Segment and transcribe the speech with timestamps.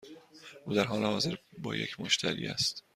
[0.65, 2.83] او در حال حاضر با یک مشتری است.